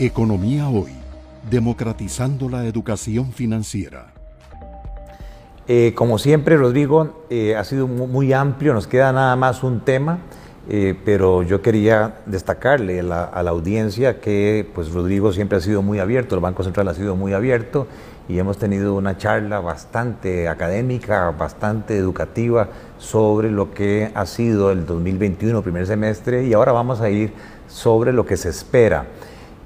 Economía 0.00 0.66
Hoy, 0.70 0.92
democratizando 1.50 2.48
la 2.48 2.64
educación 2.64 3.32
financiera. 3.32 4.06
Eh, 5.68 5.92
como 5.94 6.16
siempre, 6.16 6.56
Rodrigo, 6.56 7.26
eh, 7.28 7.54
ha 7.54 7.64
sido 7.64 7.86
muy 7.86 8.32
amplio, 8.32 8.72
nos 8.72 8.86
queda 8.86 9.12
nada 9.12 9.36
más 9.36 9.62
un 9.62 9.80
tema, 9.80 10.20
eh, 10.70 10.94
pero 11.04 11.42
yo 11.42 11.60
quería 11.60 12.14
destacarle 12.24 13.00
a 13.00 13.02
la, 13.02 13.50
audiencia 13.50 14.20
que 14.20 14.66
pues, 14.74 14.90
Rodrigo 14.90 15.34
siempre 15.34 15.58
ha 15.58 15.60
sido 15.60 15.82
muy 15.82 15.98
abierto, 15.98 16.34
el 16.34 16.40
Banco 16.40 16.64
Central 16.64 16.88
ha 16.88 16.94
sido 16.94 17.14
muy 17.14 17.34
abierto 17.34 17.86
y 18.26 18.38
hemos 18.38 18.56
tenido 18.56 18.94
una 18.94 19.18
charla 19.18 19.60
bastante 19.60 20.48
académica, 20.48 21.30
bastante 21.32 21.98
educativa 21.98 22.70
sobre 22.96 23.50
lo 23.50 23.74
que 23.74 24.10
ha 24.14 24.24
sido 24.24 24.70
el 24.70 24.86
2021, 24.86 25.60
primer 25.60 25.86
semestre, 25.86 26.46
y 26.46 26.54
ahora 26.54 26.72
vamos 26.72 27.02
a 27.02 27.10
ir 27.10 27.34
sobre 27.68 28.14
lo 28.14 28.24
que 28.24 28.38
se 28.38 28.48
espera. 28.48 29.04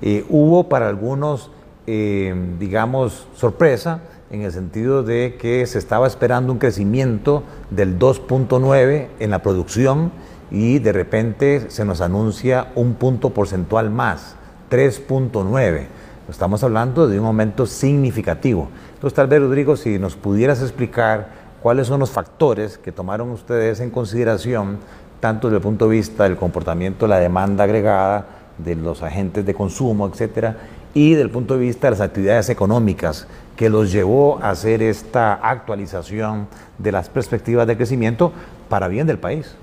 Eh, 0.03 0.25
hubo 0.29 0.69
para 0.69 0.89
algunos, 0.89 1.51
eh, 1.87 2.35
digamos, 2.59 3.27
sorpresa 3.35 4.01
en 4.31 4.43
el 4.43 4.53
sentido 4.53 5.03
de 5.03 5.37
que 5.41 5.65
se 5.67 5.79
estaba 5.79 6.07
esperando 6.07 6.53
un 6.53 6.59
crecimiento 6.59 7.43
del 7.71 7.99
2.9 7.99 9.09
en 9.21 9.31
la 9.31 9.43
producción 9.43 10.13
y 10.51 10.79
de 10.79 10.93
repente 10.93 11.71
se 11.71 11.85
nos 11.85 12.01
anuncia 12.01 12.69
un 12.75 12.95
punto 12.95 13.31
porcentual 13.31 13.91
más, 13.91 14.37
3.9. 14.71 15.87
Estamos 16.29 16.65
hablando 16.65 17.07
de 17.07 17.21
un 17.21 17.27
aumento 17.27 17.67
significativo. 17.67 18.69
Entonces, 18.95 19.15
tal 19.15 19.27
vez, 19.27 19.41
Rodrigo, 19.41 19.77
si 19.77 19.99
nos 19.99 20.17
pudieras 20.17 20.63
explicar 20.63 21.29
cuáles 21.63 21.87
son 21.87 22.01
los 22.01 22.11
factores 22.11 22.79
que 22.79 22.93
tomaron 22.93 23.31
ustedes 23.31 23.81
en 23.81 23.91
consideración, 23.91 24.79
tanto 25.21 25.49
desde 25.49 25.57
el 25.59 25.63
punto 25.63 25.89
de 25.89 25.97
vista 25.97 26.25
del 26.25 26.37
comportamiento 26.37 27.05
de 27.05 27.11
la 27.11 27.19
demanda 27.19 27.65
agregada, 27.65 28.27
de 28.59 28.75
los 28.77 29.03
agentes 29.03 29.45
de 29.45 29.55
consumo, 29.55 30.07
etcétera, 30.07 30.57
y 30.95 31.15
del 31.15 31.31
punto 31.31 31.55
de 31.55 31.61
vista 31.61 31.89
de 31.89 31.93
las 31.93 32.01
actividades 32.01 32.49
económicas 32.49 33.27
que 33.57 33.69
los 33.69 33.93
llevó 33.93 34.39
a 34.43 34.51
hacer 34.51 34.83
esta 34.83 35.35
actualización 35.35 36.49
de 36.79 36.93
las 36.93 37.09
perspectivas 37.09 37.67
de 37.67 37.77
crecimiento 37.77 38.33
para 38.69 38.89
bien 38.89 39.07
del 39.07 39.19
país. 39.19 39.57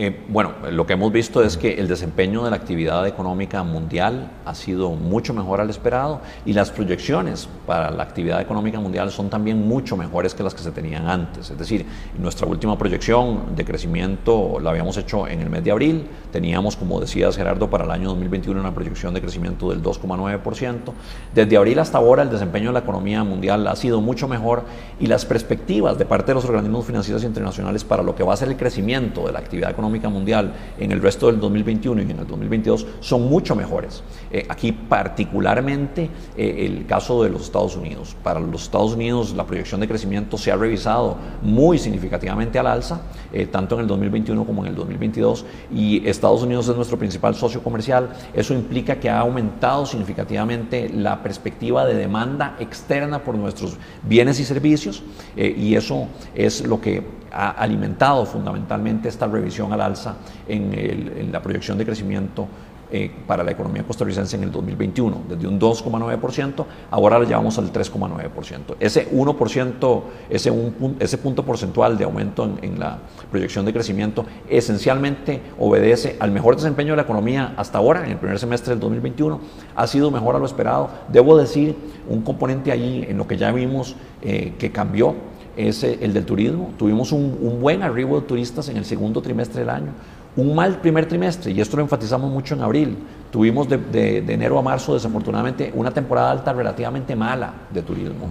Eh, 0.00 0.16
bueno, 0.28 0.52
lo 0.70 0.86
que 0.86 0.92
hemos 0.92 1.10
visto 1.10 1.42
es 1.42 1.56
que 1.56 1.74
el 1.74 1.88
desempeño 1.88 2.44
de 2.44 2.50
la 2.50 2.56
actividad 2.56 3.04
económica 3.08 3.64
mundial 3.64 4.30
ha 4.44 4.54
sido 4.54 4.90
mucho 4.90 5.34
mejor 5.34 5.60
al 5.60 5.70
esperado 5.70 6.20
y 6.46 6.52
las 6.52 6.70
proyecciones 6.70 7.48
para 7.66 7.90
la 7.90 8.04
actividad 8.04 8.40
económica 8.40 8.78
mundial 8.78 9.10
son 9.10 9.28
también 9.28 9.66
mucho 9.66 9.96
mejores 9.96 10.36
que 10.36 10.44
las 10.44 10.54
que 10.54 10.62
se 10.62 10.70
tenían 10.70 11.08
antes. 11.08 11.50
Es 11.50 11.58
decir, 11.58 11.84
nuestra 12.16 12.46
última 12.46 12.78
proyección 12.78 13.56
de 13.56 13.64
crecimiento 13.64 14.60
la 14.60 14.70
habíamos 14.70 14.96
hecho 14.98 15.26
en 15.26 15.40
el 15.40 15.50
mes 15.50 15.64
de 15.64 15.72
abril. 15.72 16.06
Teníamos, 16.30 16.76
como 16.76 17.00
decías 17.00 17.36
Gerardo, 17.36 17.68
para 17.68 17.84
el 17.84 17.90
año 17.90 18.10
2021 18.10 18.60
una 18.60 18.72
proyección 18.72 19.14
de 19.14 19.20
crecimiento 19.20 19.70
del 19.70 19.82
2,9%. 19.82 20.92
Desde 21.34 21.56
abril 21.56 21.80
hasta 21.80 21.98
ahora 21.98 22.22
el 22.22 22.30
desempeño 22.30 22.68
de 22.68 22.74
la 22.74 22.80
economía 22.80 23.24
mundial 23.24 23.66
ha 23.66 23.74
sido 23.74 24.00
mucho 24.00 24.28
mejor 24.28 24.62
y 25.00 25.08
las 25.08 25.26
perspectivas 25.26 25.98
de 25.98 26.04
parte 26.04 26.26
de 26.28 26.34
los 26.34 26.44
organismos 26.44 26.86
financieros 26.86 27.24
internacionales 27.24 27.82
para 27.82 28.04
lo 28.04 28.14
que 28.14 28.22
va 28.22 28.34
a 28.34 28.36
ser 28.36 28.46
el 28.46 28.56
crecimiento 28.56 29.26
de 29.26 29.32
la 29.32 29.40
actividad 29.40 29.72
económica 29.72 29.87
mundial 30.08 30.52
en 30.78 30.92
el 30.92 31.00
resto 31.00 31.26
del 31.26 31.40
2021 31.40 32.02
y 32.02 32.04
en 32.04 32.18
el 32.18 32.26
2022 32.26 32.86
son 33.00 33.28
mucho 33.28 33.56
mejores. 33.56 34.02
Eh, 34.30 34.46
aquí 34.48 34.72
particularmente 34.72 36.10
eh, 36.36 36.66
el 36.66 36.86
caso 36.86 37.22
de 37.22 37.30
los 37.30 37.42
Estados 37.42 37.76
Unidos. 37.76 38.14
Para 38.22 38.40
los 38.40 38.62
Estados 38.62 38.94
Unidos 38.94 39.34
la 39.34 39.44
proyección 39.44 39.80
de 39.80 39.88
crecimiento 39.88 40.36
se 40.36 40.52
ha 40.52 40.56
revisado 40.56 41.16
muy 41.42 41.78
significativamente 41.78 42.58
al 42.58 42.66
alza, 42.66 43.00
eh, 43.32 43.46
tanto 43.46 43.74
en 43.74 43.82
el 43.82 43.86
2021 43.86 44.44
como 44.44 44.62
en 44.62 44.68
el 44.68 44.74
2022, 44.76 45.44
y 45.74 46.06
Estados 46.06 46.42
Unidos 46.42 46.68
es 46.68 46.76
nuestro 46.76 46.98
principal 46.98 47.34
socio 47.34 47.62
comercial. 47.62 48.10
Eso 48.34 48.54
implica 48.54 49.00
que 49.00 49.08
ha 49.08 49.20
aumentado 49.20 49.86
significativamente 49.86 50.88
la 50.90 51.22
perspectiva 51.22 51.86
de 51.86 51.94
demanda 51.94 52.56
externa 52.58 53.24
por 53.24 53.34
nuestros 53.34 53.76
bienes 54.02 54.38
y 54.40 54.44
servicios, 54.44 55.02
y 55.36 55.74
eso 55.74 56.08
es 56.34 56.66
lo 56.66 56.80
que 56.80 57.18
ha 57.32 57.50
alimentado 57.50 58.24
fundamentalmente 58.24 59.08
esta 59.08 59.26
revisión 59.26 59.72
al 59.78 59.92
alza 59.92 60.16
en, 60.48 61.30
la 61.32 61.42
proyección 61.42 61.78
de 61.78 61.84
crecimiento 61.84 62.46
eh, 62.90 63.10
para 63.26 63.44
la 63.44 63.50
economía 63.50 63.82
costarricense 63.82 64.36
en 64.36 64.44
el 64.44 64.50
2021, 64.50 65.24
desde 65.28 65.46
un 65.46 65.60
2,9%, 65.60 66.64
ahora 66.90 67.18
la 67.18 67.26
llevamos 67.26 67.58
al 67.58 67.70
3,9%. 67.70 68.76
Ese 68.80 69.10
1%, 69.10 70.02
ese, 70.30 70.50
un, 70.50 70.96
ese 70.98 71.18
punto 71.18 71.44
porcentual 71.44 71.98
de 71.98 72.04
aumento 72.04 72.44
en, 72.44 72.58
en, 72.62 72.80
la 72.80 72.98
proyección 73.30 73.66
de 73.66 73.74
crecimiento 73.74 74.24
esencialmente 74.48 75.42
obedece 75.58 76.16
al 76.18 76.30
mejor 76.30 76.56
desempeño 76.56 76.92
de 76.92 76.96
la 76.96 77.02
economía 77.02 77.52
hasta 77.58 77.76
ahora, 77.76 78.06
en 78.06 78.12
el 78.12 78.16
primer 78.16 78.38
semestre 78.38 78.70
del 78.70 78.80
2021, 78.80 79.38
ha 79.76 79.86
sido 79.86 80.10
mejor 80.10 80.36
a 80.36 80.38
lo 80.38 80.46
esperado. 80.46 80.88
Debo 81.12 81.36
decir, 81.36 81.76
un 82.08 82.22
componente 82.22 82.72
allí 82.72 83.04
en 83.06 83.18
lo 83.18 83.26
que 83.26 83.36
ya 83.36 83.52
vimos 83.52 83.96
eh, 84.22 84.54
que 84.58 84.72
cambió 84.72 85.14
es 85.58 85.82
el 85.82 86.14
del 86.14 86.24
turismo. 86.24 86.70
Tuvimos 86.78 87.10
un, 87.10 87.58
buen 87.60 87.82
arribo 87.82 88.20
de 88.20 88.26
turistas 88.26 88.68
en 88.68 88.76
el 88.76 88.84
segundo 88.84 89.20
trimestre 89.20 89.60
del 89.60 89.70
año, 89.70 89.92
un 90.36 90.54
mal 90.54 90.80
primer 90.80 91.06
trimestre, 91.06 91.50
y 91.50 91.60
esto 91.60 91.76
lo 91.76 91.82
enfatizamos 91.82 92.30
mucho 92.30 92.54
en 92.54 92.62
abril. 92.62 92.96
Tuvimos 93.32 93.68
de, 93.68 94.18
enero 94.28 94.58
a 94.58 94.62
marzo, 94.62 94.94
desafortunadamente, 94.94 95.72
una 95.74 95.90
temporada 95.90 96.30
alta 96.30 96.52
relativamente 96.52 97.16
mala 97.16 97.52
de 97.72 97.82
turismo. 97.82 98.28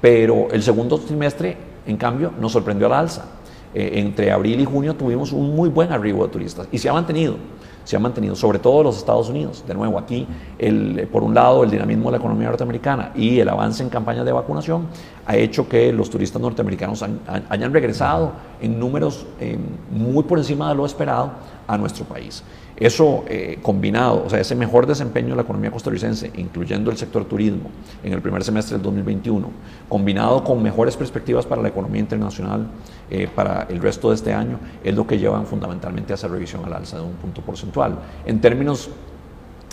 Pero 0.00 0.48
el 0.50 0.62
segundo 0.62 0.98
trimestre, 0.98 1.56
en 1.86 1.96
cambio, 1.96 2.32
nos 2.40 2.52
sorprendió 2.52 2.88
a 2.88 2.90
la 2.90 2.98
alza. 2.98 3.24
Eh, 3.72 3.92
entre 3.94 4.30
abril 4.30 4.60
y 4.60 4.64
junio 4.64 4.94
tuvimos 4.94 5.32
un 5.32 5.54
muy 5.54 5.68
buen 5.68 5.90
arribo 5.90 6.24
de 6.24 6.32
turistas 6.32 6.68
y 6.70 6.78
se 6.78 6.88
ha 6.88 6.92
mantenido 6.92 7.34
se 7.84 7.96
ha 7.96 7.98
mantenido, 7.98 8.34
sobre 8.34 8.58
todo 8.58 8.82
los 8.82 8.96
Estados 8.96 9.28
Unidos. 9.28 9.64
De 9.66 9.74
nuevo, 9.74 9.98
aquí, 9.98 10.26
el, 10.58 11.08
por 11.12 11.22
un 11.22 11.34
lado, 11.34 11.64
el 11.64 11.70
dinamismo 11.70 12.06
de 12.06 12.12
la 12.12 12.18
economía 12.18 12.48
norteamericana 12.48 13.12
y 13.14 13.38
el 13.38 13.48
avance 13.48 13.82
en 13.82 13.90
campañas 13.90 14.24
de 14.24 14.32
vacunación 14.32 14.86
ha 15.26 15.36
hecho 15.36 15.68
que 15.68 15.92
los 15.92 16.10
turistas 16.10 16.40
norteamericanos 16.40 17.04
hayan 17.48 17.72
regresado 17.72 18.32
en 18.60 18.78
números 18.78 19.26
eh, 19.40 19.58
muy 19.90 20.24
por 20.24 20.38
encima 20.38 20.68
de 20.70 20.74
lo 20.74 20.86
esperado 20.86 21.32
a 21.66 21.78
nuestro 21.78 22.04
país. 22.04 22.42
Eso 22.76 23.24
eh, 23.28 23.58
combinado, 23.62 24.24
o 24.26 24.30
sea, 24.30 24.40
ese 24.40 24.56
mejor 24.56 24.86
desempeño 24.86 25.30
de 25.30 25.36
la 25.36 25.42
economía 25.42 25.70
costarricense, 25.70 26.32
incluyendo 26.36 26.90
el 26.90 26.96
sector 26.96 27.24
turismo 27.24 27.70
en 28.02 28.12
el 28.12 28.20
primer 28.20 28.42
semestre 28.42 28.76
del 28.76 28.82
2021, 28.82 29.48
combinado 29.88 30.42
con 30.42 30.60
mejores 30.60 30.96
perspectivas 30.96 31.46
para 31.46 31.62
la 31.62 31.68
economía 31.68 32.00
internacional 32.00 32.66
eh, 33.10 33.28
para 33.32 33.68
el 33.70 33.80
resto 33.80 34.08
de 34.08 34.16
este 34.16 34.32
año, 34.32 34.58
es 34.82 34.94
lo 34.94 35.06
que 35.06 35.18
llevan 35.18 35.46
fundamentalmente 35.46 36.12
a 36.12 36.16
esa 36.16 36.26
revisión 36.26 36.64
al 36.64 36.72
alza 36.72 36.96
de 36.96 37.04
un 37.04 37.12
punto 37.12 37.42
porcentual. 37.42 37.96
En 38.26 38.40
términos 38.40 38.90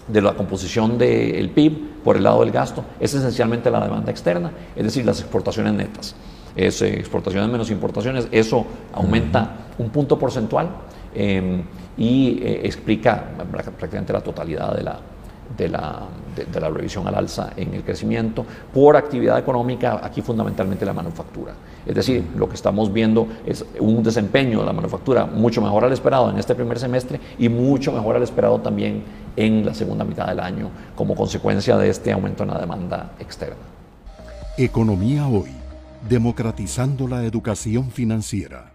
de 0.08 0.22
la 0.22 0.34
composición 0.34 0.98
del 0.98 1.50
PIB 1.50 2.04
por 2.04 2.18
el 2.18 2.24
lado 2.24 2.42
del 2.42 2.52
gasto, 2.52 2.84
es 3.00 3.14
esencialmente 3.14 3.72
la 3.72 3.84
demanda 3.84 4.12
externa, 4.12 4.52
es 4.76 4.84
decir, 4.84 5.06
las 5.06 5.20
exportaciones 5.20 5.74
netas. 5.74 6.16
Es 6.56 6.82
eh, 6.82 7.00
exportaciones 7.00 7.50
menos 7.50 7.72
importaciones, 7.72 8.28
eso 8.32 8.66
aumenta 8.94 9.56
un 9.78 9.90
punto 9.90 10.20
porcentual. 10.20 10.70
Em, 11.14 11.64
y 11.98 12.40
eh, 12.42 12.62
explica 12.64 13.24
prácticamente 13.52 14.14
la 14.14 14.22
totalidad 14.22 14.74
de 14.76 14.84
la, 14.84 15.00
de 15.58 15.70
la, 15.70 16.08
de, 16.36 16.60
la, 16.60 16.70
revisión 16.70 17.08
al 17.08 17.16
alza 17.16 17.52
en 17.58 17.74
el 17.74 17.84
crecimiento 17.84 18.46
por 18.74 18.96
actividad 18.96 19.38
económica, 19.38 20.00
aquí 20.02 20.22
fundamentalmente 20.22 20.86
la 20.86 20.94
manufactura. 20.94 21.54
Es 21.86 21.94
decir, 21.94 22.24
lo 22.36 22.48
que 22.48 22.56
estamos 22.56 22.92
viendo 22.94 23.28
es 23.46 23.66
un 23.80 24.02
desempeño 24.02 24.62
de 24.62 24.66
la 24.66 24.74
manufactura 24.74 25.26
mucho 25.26 25.62
mejor 25.62 25.84
al 25.84 25.92
esperado 25.92 26.30
en 26.30 26.38
este 26.38 26.56
primer 26.56 26.80
semestre 26.80 27.20
y 27.38 27.50
mucho 27.50 27.92
mejor 27.92 28.16
al 28.16 28.24
esperado 28.24 28.60
también 28.60 29.04
en 29.36 29.66
la 29.66 29.74
segunda 29.74 30.06
mitad 30.06 30.28
del 30.28 30.40
año 30.40 30.70
como 30.96 31.16
consecuencia 31.16 31.78
de 31.78 31.90
este 31.90 32.12
aumento 32.12 32.44
en 32.44 32.50
la 32.50 32.60
demanda 32.60 33.12
externa. 33.20 33.56
Economía 34.58 35.28
hoy, 35.28 35.52
democratizando 36.08 37.08
la 37.08 37.24
educación 37.24 37.90
financiera. 37.92 38.72